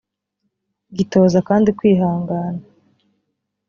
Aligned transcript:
gitoza 0.97 1.39
kandi 1.49 1.69
kwihangana 1.77 2.61